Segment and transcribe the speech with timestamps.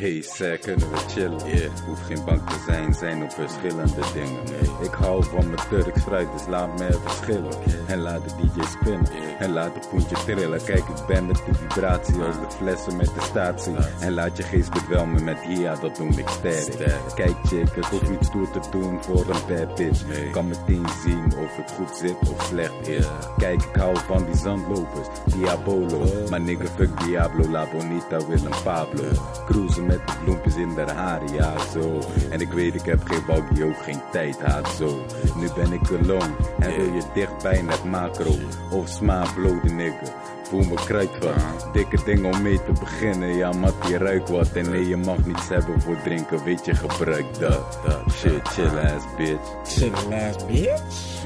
[0.00, 1.46] Hey, sir, kunnen we chillen?
[1.46, 1.70] Yeah.
[1.86, 4.40] Hoef geen bang te zijn, zijn op verschillende dingen.
[4.82, 7.52] Ik hou van mijn Turks fruit, dus laat me even schillen.
[7.86, 10.64] En laat de DJ spinnen, en laat de poentje trillen.
[10.64, 13.74] Kijk, ik ben met de vibratie als de flessen met de statie.
[14.00, 16.76] En laat je geest bedwelmen met ja, dat noem ik sterk.
[17.14, 20.30] Kijk, chick, ik hoef niet stoer te doen voor een bad bitch.
[20.32, 23.06] Kan meteen zien of het goed zit of slecht is.
[23.38, 26.28] Kijk, ik hou van die zandlopers, Diabolo.
[26.30, 29.04] Maar nigga, fuck Diablo, La Bonita, Willem Pablo.
[29.46, 31.98] Cruisen met de bloempjes in de haren, ja zo.
[32.30, 35.04] En ik weet, ik heb geen baggy, ook geen tijd, haat zo.
[35.36, 38.34] Nu ben ik alone en wil je dichtbij net macro.
[38.70, 40.06] Of sma, blow de nigga.
[40.42, 41.72] Voel me kruid van.
[41.72, 44.52] Dikke ding om mee te beginnen, ja, mat die ruikt wat.
[44.52, 47.78] En nee, je mag niets hebben voor drinken, weet je, gebruik dat.
[48.12, 49.48] Shit, chill ass bitch.
[49.64, 51.18] Chill ass bitch.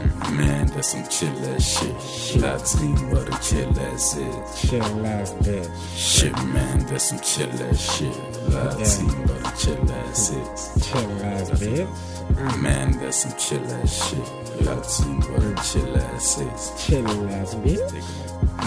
[0.75, 2.41] That's some chill ass shit.
[2.41, 4.69] Laat zien wat een chill ass is.
[4.69, 5.69] Chill ass bitch.
[5.97, 8.17] Shit, man, that's some chill ass shit.
[8.49, 8.89] Laat Yeah.
[9.27, 10.85] wat een chill ass is.
[10.87, 11.87] Chill ass bitch.
[12.37, 12.61] Mm.
[12.63, 14.67] Man, that's some chill ass shit.
[14.67, 16.71] Laat zien wat een chill ass is.
[16.85, 17.93] Chill ass bitch.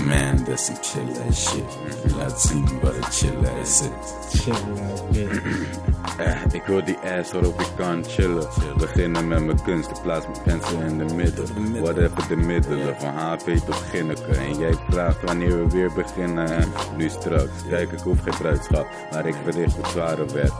[0.05, 1.63] Man, that's some chill ass shit.
[2.05, 2.17] Mm.
[2.17, 4.41] Laat zien wat een chill ass is.
[4.41, 5.41] Chill ass bitch.
[6.17, 8.47] Eh, ik wil die ass waarop ik kan chillen.
[8.77, 11.45] Beginnen met mijn kunst, in plaats met pensen in de middel.
[11.81, 14.35] Whatever de middelen, van HV tot Ginneke.
[14.35, 16.49] En jij vraagt wanneer we weer beginnen.
[16.49, 20.53] En nu straks, kijk ik hoef geen bruidschap, maar ik verricht het zware werk.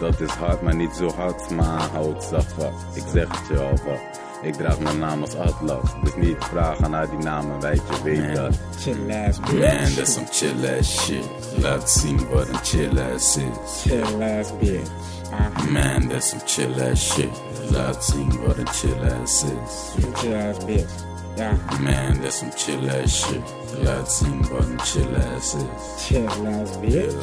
[0.00, 2.96] Dat is hard, maar niet zo hard, maar houd zacht vast.
[2.96, 4.25] Ik zeg het je alvast.
[4.42, 8.36] Ik draag mijn naam als Atlas, dus niet vragen naar die namen, weet je, weet
[8.36, 8.54] dat.
[8.78, 9.94] Chill ass Man, bitch.
[9.94, 11.24] that's some chill ass shit.
[11.62, 13.44] Laat zien wat een chill ass is.
[13.82, 14.90] Chill ass bitch.
[15.30, 17.28] Ah, Man, that's some chill ass shit.
[17.70, 20.04] Laat zien wat een chill ass is.
[20.20, 20.90] chill ass bitch.
[21.36, 21.52] Yeah.
[21.80, 23.42] Man, that's some chill ass shit.
[23.82, 26.04] Laat zien wat een chill ass is.
[26.06, 27.14] Chill ass bitch.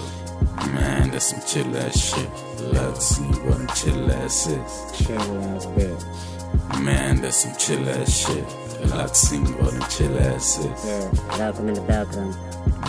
[0.73, 2.29] Man, that's some chill ass shit.
[2.71, 5.05] Laat zien wat een chill ass is.
[5.05, 6.03] Chill ass bitch.
[6.83, 8.45] Man, that's some chill ass shit.
[8.89, 10.83] Laat zien wat een chill ass is.
[10.83, 11.37] Yeah.
[11.37, 12.37] Welkom in de background.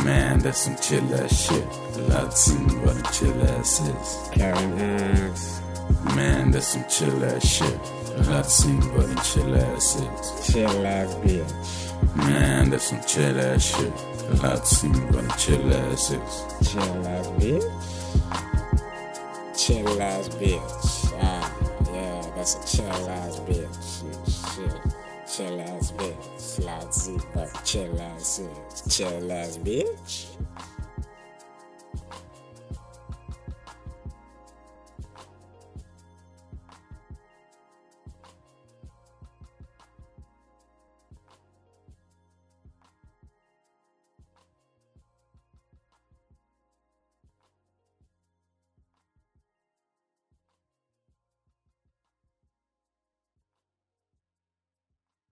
[0.05, 1.67] Man, that's some chill ass shit.
[2.09, 4.29] Laat zien wat een chill ass is.
[4.31, 4.73] Karen
[5.33, 5.43] ass.
[6.15, 7.79] Man, that's some chill ass shit.
[8.29, 10.53] Laat zien wat een chill ass is.
[10.53, 11.53] Chill ass bitch.
[12.15, 13.93] Man, that's some chill ass shit.
[14.43, 16.69] Laat zien wat een chill ass is.
[16.69, 17.67] Chill ass bitch.
[19.57, 21.13] Chill ass bitch.
[21.21, 21.51] Ah,
[21.93, 24.03] yeah, that's a chill ass bitch.
[24.27, 24.81] Shit.
[25.27, 26.65] Chill ass bitch.
[26.65, 28.97] Laat zien wat chill ass is.
[28.97, 30.27] Chill ass bitch.